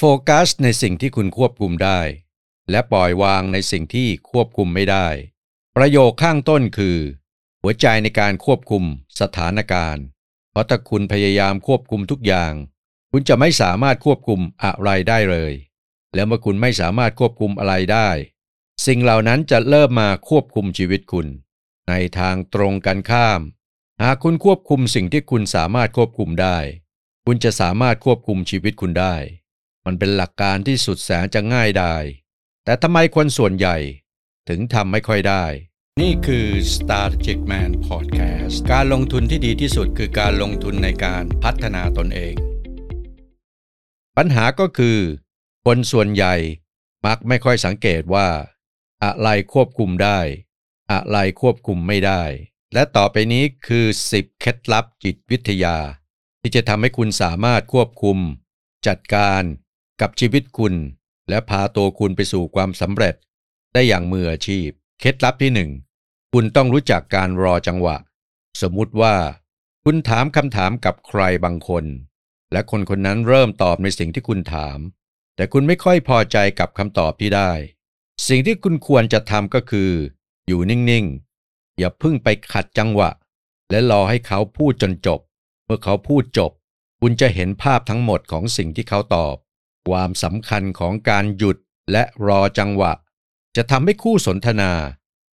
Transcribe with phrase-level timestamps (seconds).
[0.00, 2.00] โฟกัสในสิ่งที่คุณควบคุมได้
[2.70, 5.08] และปล่อยวางในสิ่งที่ควบคุมไม่ได้
[5.76, 6.98] ประโยคข้างต้นคือ
[7.62, 8.84] หัวใจในการควบคุม
[9.20, 10.04] สถานการณ์
[10.50, 12.52] เพราะถ้าคุณพยายามควบคุมทุกอย่าง
[13.10, 15.52] คุณจะไม่สามารถควบคุมอะไรได้เลย
[16.14, 18.08] แล้วเมื่อคุณไม่สามารถควบคุมอะไรได้
[18.86, 21.26] สิ่งเหล่านั้นจะเริ่มมาควบคุมชีวิตคุณ
[21.88, 23.40] ในทางตรงกันข้าม
[24.02, 26.58] หากคุณควบคุมสิ่งที่คุณสามารถควบคุมได้
[27.26, 29.16] คุณจะสามารถควบคุมชีวิตคุณได้
[29.86, 31.94] มันเป็นหลักการที่สุดแสนจะง่ายได้
[32.64, 33.76] แต่ทำไมคนส่วนใหญ่
[34.48, 35.44] ถึงทำไม่ค่อยได้
[36.00, 42.34] นี่คือ Strategic Man Podcast การลงทุนที่ดีที่สุดคือการลงทุนในการพัฒนาตนเอง
[44.16, 44.98] ปัญหาก็คือ
[45.66, 46.34] คนส่วนใหญ่
[47.06, 48.28] มักไม่ค่อยสังเกตว่า
[49.04, 50.20] อะไรควบคุมได้
[50.92, 52.22] อะไรควบคุมไม่ได้
[52.74, 55.76] และต่อไปนี้คือ 10 เคล็ดลับจิตวิทยา
[56.40, 58.18] ที่จะทำให้คุณสามารถควบคุม
[58.86, 59.42] จัดการ
[60.00, 60.74] กับชีวิตคุณ
[61.28, 63.14] และพาตัวคุณไปสู่ความสำเร็จ
[63.74, 64.68] ได้อย่างมืออาชีพ
[65.00, 65.70] เคล็ดลับที่หนึ่ง
[66.32, 67.96] คุณต้องรู้จักการรอจังหวะ
[68.60, 69.16] สมมุติว่า
[69.84, 71.84] คุณถามคำถามกับใครบางคน
[72.52, 74.78] และคนคนนั้นเริ่มตอบในสิ่งที่คุณถาม
[75.36, 77.52] แต่คุณไม่ค่อยพอใจกับคำตอบที่ได้
[78.28, 79.90] สิ่งที่คุณควรจะทำก็คือ
[80.46, 83.10] อยู่นิ่งๆ อย่าพึ่งไปขัดจังหวะ
[83.70, 85.20] และรอให้เขาพูดจนจบ
[85.64, 86.52] เมื่อเขาพูดจบ
[87.00, 89.36] คุณจะเห็นภาพทั้งหมดของสิ่งที่เขาตอบ
[89.88, 91.56] ความสำคัญของการหยุด
[91.92, 92.92] และรอจังหวะ
[93.56, 94.72] จะทำให้คู่สนทนา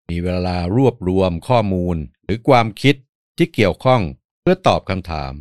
[0.10, 2.96] มีเวลารวบรวมข้อมูลหรือความคิด
[3.38, 4.02] ที่เกี่ยวข้อง
[4.42, 5.34] เพื่อตอบคำถาม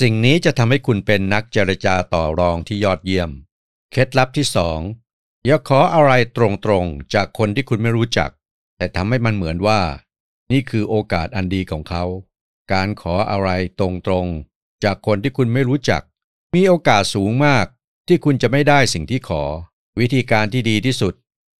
[0.00, 3.30] สิ่งนี้จะทำให้คุณเป็นนักเจรจาต่อรองที่ยอดเยี่ยม
[3.90, 4.80] เคล็ดลับที่สอง
[5.46, 6.38] อย่าขออะไรต
[6.70, 8.30] รงๆ จากคนที่คุณไม่รู้จัก
[8.76, 9.80] แต่ทำให้มันเหมือนว่า
[10.52, 12.04] นี่คือโอกาสอันดีของเขา
[12.72, 13.48] การขออะไร
[13.80, 16.02] ตรงๆ จากคนที่คุณไม่รู้จัก
[16.54, 17.66] มีโอกาสสูงมาก
[18.08, 19.42] ที่คุณจะไม่ได้สิ่งที่ขอ
[20.00, 21.14] วิธีการที่ดีที่สุด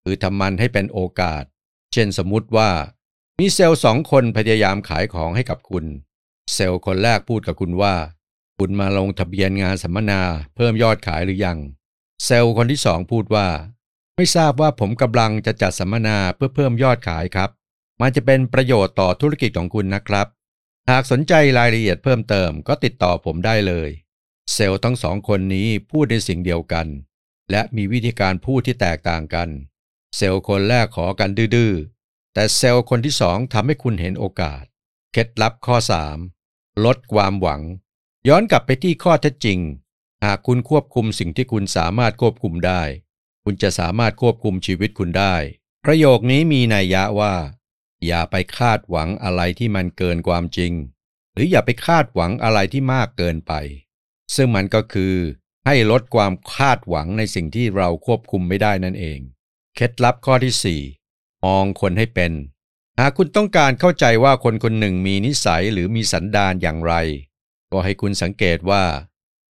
[0.05, 1.43] คือทำมันให้เป็นโอกาส
[1.93, 2.71] เช่นสมมุติว่า
[3.39, 5.85] มีเซลล์สองคนพยายามขายของให้กับคุณ
[6.55, 7.95] เซลล์คนแรกพูดกับคุณว่า
[8.59, 10.21] คุณมาลงทะเบียนงานสัมมนา
[10.57, 11.59] เพิ่มยอดขายหรือยัง
[12.25, 13.49] เซลล์คนที่สองพูดว่า
[14.17, 17.51] ไม่ทราบว่าผมกำลังจะจัดสัมมนาเพื่อเพิ่มยอดขายครับ
[18.01, 20.27] มันจะเป็นประโยชน์ต่อธุรกิจของคุณนะครับ
[20.91, 23.91] หากสนใจรายละเอียดเพิ่มเติมก็ติดต่อผมได้เลย
[24.53, 26.87] เซลล์ทั้งสองคนนี้พูดในสิ่งเดียวกัน
[27.51, 29.49] และมีวิธีการพูดที่แตกต่างกัน
[30.17, 31.75] เซลล์คนแรกขอกันดื้อ
[32.35, 34.65] แต่เซลล์คนที่สองทำให้คุณเห็นโอกาส
[35.13, 35.77] เคล็ดลับข้อ
[36.29, 37.63] 3 ลดความหวัง
[38.29, 39.61] ย้อนกลับไปที่ข้อเท็จจริง
[40.25, 42.83] หากคุณควบคุมสิ่งที่คุณสามารถควบคุมได้
[43.45, 45.35] คุณจะสามารถควบคุมชีวิตคุณได้
[45.85, 47.35] ประโยคนี้มีนัยยะว่า
[48.07, 50.73] อย่าไปคาดหวังอะไรที่มันเกินความจริง
[51.35, 53.53] หรืออย่าไปคาดหวังอะไรที่มากเกินไป
[54.35, 55.15] ซึ่งมันก็คือ
[55.67, 59.19] ให้ลดความคาดหวังในสิ่งที่เราควบคุมไม่ได้นั่นเอง
[59.75, 62.33] เคล็ดลับข้อที่ 4 มองคนให้เป็น
[62.99, 66.95] หากคุณต้องการเข้าใจว่าคนคนหนึ่งมีนิสัยหรือมีสันดานอย่างไร
[67.73, 68.85] ก็ให้คุณสังเกตว่า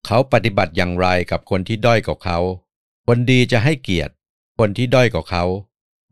[0.06, 2.38] เขาปฏิบัติอย่างไรกับคนที่ด้อยกว่าเขา
[3.06, 4.12] คนดีจะให้เกียรติ
[4.58, 5.44] คนที่ด้อยกว่าเขา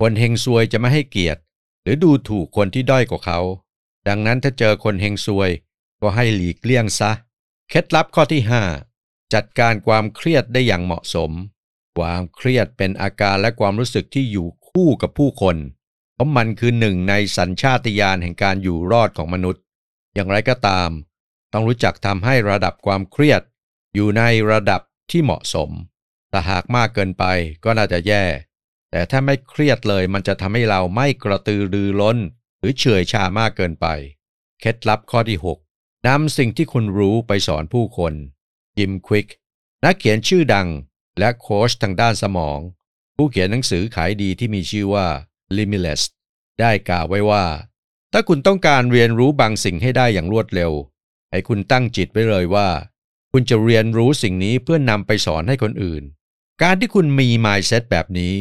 [0.01, 1.41] คนเฮงซวยจะไม่ให้เกียรติ
[1.83, 3.39] หรือดูถูกคนที่ด้อยกว่าเขา
[4.09, 5.51] ดังนั้นถ้าเจอคนเฮงซวย
[6.01, 7.11] ก็ให้หลีกเลี่ยงซะ
[7.69, 8.43] เคล็ดลับข้อที่
[8.87, 11.31] 5 จัดการความเครียดได้อย่างเหมาะสม
[11.97, 15.57] ความเครียดเป็นอาการและความรู้สึกที่อยู่คู่กับผู้คน
[16.15, 19.63] เพราะมันคือหนึ่งในสัญชาตญาณแห่งการอยู่รอดของมนุษย์
[20.15, 20.91] อย่างไรก็ตาม
[21.53, 23.43] ต้องรู้จักทำให้ระดับความเครียด
[23.95, 24.81] อยู่ในระดับ
[25.11, 25.71] ที่เหมาะสม
[26.31, 27.25] แต่หากมากเกินไป
[27.65, 28.25] ก็น่าจะแย่
[28.91, 32.19] แต่ถ้าไม่เครียดเลยมันจะทำให้เราไม่กระตือรือร้น
[32.59, 33.87] หรือเฉื่อยชามากเกินไป
[34.61, 35.64] เคล็ดลับข้อที่6
[36.07, 38.13] นำสิ่งที่คุณรู้ไปสอนผู้คน
[38.79, 39.29] ยิมควิก
[39.85, 40.69] นักเขียนชื่อดัง
[41.19, 42.59] และโค้ชทางด้านสมอง
[43.17, 45.07] ผู้เขียนหนังสือขายดีที่มีชื่อว่า
[45.57, 46.03] Limitless
[46.61, 47.45] ได้กล่าวไว้ว่า
[48.13, 50.73] ถ้าคุณต้องการเรียนรู้บางสิ่งให้ได้อย่างรวดเร็ว
[51.31, 52.69] ให้คุณตั้งจิตไว้เลยว่า
[53.33, 56.03] คุณจะเรียนรู้สิ่งนี้เพื่อนนำไปสอนให้คนอื่น
[56.63, 58.35] การที่คุณมี mindset แบบนี้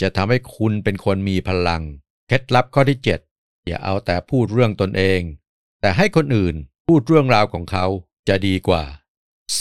[0.00, 1.82] จะทำให้คุณเป็นคนมีพลัง
[2.28, 2.98] เคล็ดลับข้อที่
[3.32, 5.20] 7 อย่าเอาแต่พูดเรื่องตนเอง
[5.80, 6.54] แต่ให้คนอื่น
[6.86, 7.86] พูดเรื่องราวของเขา
[8.28, 8.84] จะดีกว่า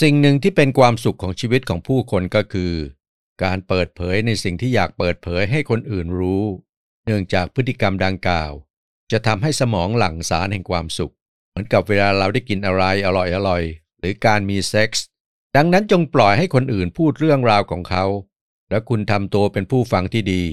[0.02, 2.74] สิ่งหนึ่งที่เป็นความสุขของชีวิตของผู้คนก็คือ
[3.44, 6.44] การเปิดเผยในสิ่งที่อยากเปิดเผยให้คนอื่นรู้
[7.06, 8.52] เนื่องจากพฤติกรรมดังกล่าว
[9.12, 11.14] จะทำให้สมองหลั่งสารแห่งความสุข
[11.50, 13.64] เหมือนกับเวลาเราได้กินอะไรอร่อยอร่อย
[14.00, 15.06] หรือการมีเซ็กส์
[15.56, 18.06] ดังนั้นจงปล่อยให้คนอื่นพูดเรื่องราวของเขา
[18.70, 20.44] และคุณทำตัวเป็นผู้ฟังที่ดี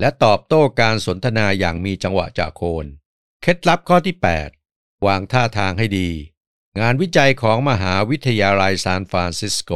[0.00, 2.86] และตอบโต้การสนทนาอย่างมีจังหวะจากโคน
[3.42, 4.59] เคล็ดลับข้อที่ 8
[5.06, 6.08] วางท่าทางให้ดี
[6.80, 9.72] งานวิจัยของมหาวิทยาลัยซานฟรานซิสโก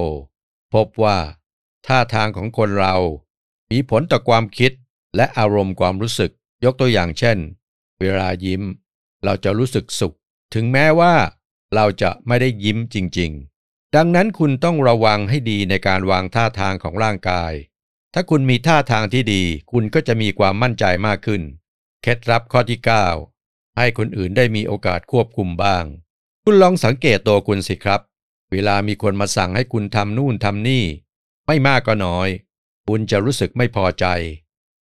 [0.74, 1.18] พบว่า
[1.86, 2.96] ท่าทางของคนเรา
[3.70, 4.72] มีผลต่อความคิด
[5.16, 6.30] และอารมณ์ความรู้สึก
[6.64, 7.38] ยกตัวอย่างเช่น
[8.00, 8.62] เวลายิ้ม
[9.24, 10.16] เราจะรู้สึกสุข
[10.54, 11.14] ถึงแม้ว่า
[11.74, 13.30] เราจะไม่ได้ยิ้มจริง
[13.64, 17.52] ๆ ดังนั้นคุณต้องระวังให้ดีในการวางท่าทางของร่างกาย
[18.14, 19.42] ถ้าคุณมีท่าทางที่ดี
[19.72, 21.42] คุณก็จะมีความมั่นใจมากขึ้น
[22.02, 23.33] เคล็ดลับข้อที่ 9
[23.76, 25.84] ให้คนอื่นได้มีโอกาสควบคุมบ้าง
[26.44, 28.00] คุณลองสังเกตตัวคุณสิครับ
[28.50, 30.84] เวลามีคนมาสั่งให้คุณทำนู่นทำนี่
[31.46, 32.28] ไม่มากก็น้อย
[32.88, 34.06] คุณจะรู้สึกไม่พอใจ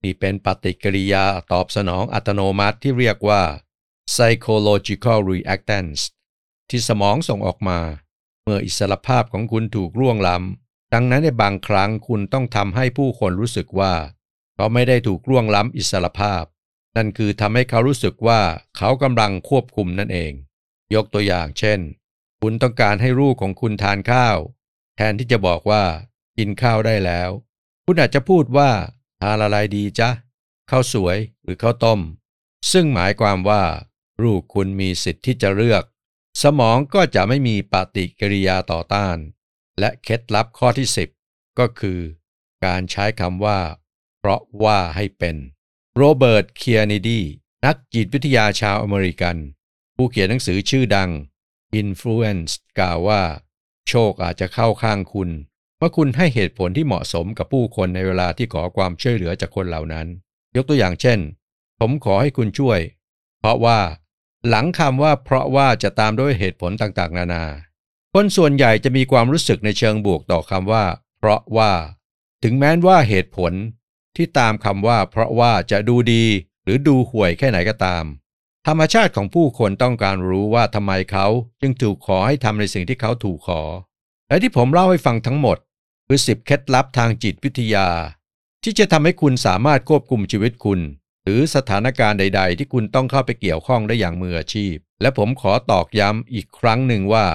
[0.04, 3.44] นี่เป็นปฏิกิริยาตอบสนองอัตโนมัติที่เรียกว่า
[4.14, 6.02] psychological reactance
[6.70, 7.80] ที่สมองส่งออกมา
[8.44, 13.94] เมื่ออิสรภาพของคุณถูกล่วงล้ำดังนั้นในบางครั้งคุณต้องทำให้ผู้คนรู้สึกว่า
[14.56, 16.44] เขาไม่ได้ถูกล่วงล้ำอิสรภาพ
[16.96, 18.42] นั่นคือทำให้เขารู้สึกว่า
[18.78, 20.34] เขากำลังควบคุมนั่นเอง
[20.96, 21.80] ยกตัวอย่างเช่น
[22.42, 24.38] คุณต้องการให้ลูกของคุณทานข้าว
[24.96, 25.84] แทนที่จะบอกว่า
[26.38, 27.30] กินข้าวได้แล้ว
[27.86, 28.72] คุณอาจจะพูดว่า
[29.22, 30.10] ทานอะไรดีจ๊ะ
[30.70, 32.00] ข้าวสวยหรือข้าวต้ม
[32.72, 33.64] ซึ่งหมายความว่า
[34.24, 35.84] ลูกคุณมีสิทธิ์ที่จะเลือก
[36.42, 39.18] สมองก็จะไม่มีปฏิกิริยาต่อต้าน
[39.80, 40.88] และเคล็ดลับข้อที่
[41.24, 42.00] 10 ก็คือ
[42.66, 43.60] การใช้คำว่า
[44.20, 45.36] เพราะว่าให้เป็น
[46.04, 47.20] Robert Cialdini
[47.66, 49.36] นักจิตวิทยาชาวอเมริกัน
[49.96, 51.10] ผู้เขียนหนังสือชื่อดัง
[51.82, 53.22] Influence กล่าวว่า
[53.88, 55.30] โชคอาจจะเข้าข้างคุณ
[55.78, 60.08] เมื่อคุณให้เหตุผลที่เหมาะสมกับผู้คนในเวลาที่ขอความช่วยเหลือจากคนเหล่านั้น
[60.56, 61.20] ยกตัวอย่างเช่น
[61.80, 62.80] ผมขอให้คุณช่วย
[63.40, 63.80] เพราะว่า
[64.50, 67.44] หลังคำว่าเพราะว่าจะตามด้วยเหตุผลต่างๆ นานา
[68.14, 70.86] คนส่วนใหญ่จะมีความรู้สึกในเชิงบวกต่อคำว่า
[71.20, 71.72] เพราะว่า
[72.44, 73.54] ถึงแม้ว่าเหตุผล
[74.16, 76.26] ที่ตามคำว่าเพราะว่าจะดูดี
[76.64, 78.04] หรือดูห่วยแค่ไหนก็ตาม
[78.68, 81.28] ธรรมชาติของผู้คนต้องการรู้ว่าทำไมเขา
[81.62, 83.62] จึงถูกขอให้ทำในสิ่งที่เขาถูกขอ
[84.28, 85.58] และที่ผมเล่าให้ฟังทั้งหมด
[86.08, 87.88] คือสิบเคล็ดลับทางจิตวิทยา
[88.64, 90.80] ที่จะทำให้คุณสามารถควบคุมชีวิตคุณ
[91.24, 97.28] หรือสถานการณ์ใด ๆ ที่คุณต้องเข้าไปเกี่ยวข้องได้อย่างมืออาชีพ และผมขอตอกย้ำอีกครั้งหนึ่งว่า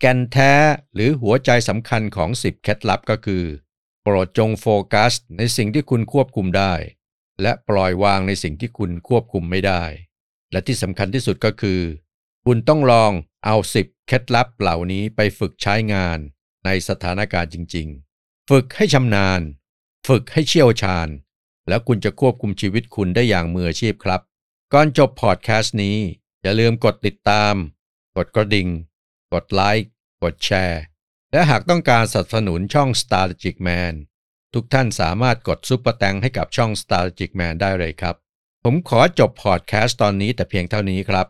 [0.00, 0.52] แกนแท้
[0.94, 3.44] หรือหัวใจสำคัญของ10เคล็ดลับก็คือ
[4.14, 6.74] รดจงโฟกัสในสิ่งที่คุณควบคุมได้
[7.42, 9.84] และปล่อยวางในสิ่งที่คุณควบคุมไม่ได้
[10.52, 11.80] และที่สำคัญที่สุดก็คือ
[12.44, 13.12] คุณต้องลอง
[13.44, 16.18] เอา10เคล็ดลับเหล่านี้ไปฝึกใช้งาน
[16.64, 17.88] ในสถานการณ์จริง
[18.18, 19.40] ๆ ฝึกให้ชำนาญ
[20.08, 21.08] ฝึกให้เชี่ยวชาญ
[21.68, 24.20] แล้วคุณจะควบคุมชีวิตคุณได้อย่างมืออาชีพครับ
[24.72, 25.96] ก่อนจบพอดแคสต์นี้
[26.42, 27.54] อย่าลืมกดติดตาม
[28.16, 28.68] กดกระดิ่ง
[29.32, 29.90] กดไลค์
[30.22, 30.80] กดแชร์
[31.32, 33.94] และหากต้องการสนับสนุนช่อง Strategic Man
[34.54, 38.14] ทุกท่านสามารถกดซุปเปอร์แตงให้กับช่อง Strategic Man ได้เลยครับ
[38.64, 41.26] ผมขอจบพอดแคสต์ตอนนี้แต่เพียงเท่านี้ครับ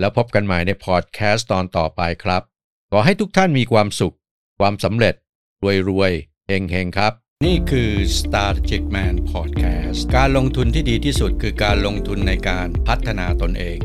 [0.00, 2.42] แล้วพบกันใหม่ในพอดแคสต์ตอนต่อไปครับ
[2.90, 4.16] ขอให้ทุกท่านมีความสุข
[4.60, 5.14] ความสำเร็จ
[5.62, 6.12] รวยรวย
[6.46, 7.12] เฮงเฮงครับ
[7.46, 13.78] นี่คือ Strategic Man Podcast การลงทุนที่ดีที่สุดคือการลงทุนในการพัฒนาตนเอง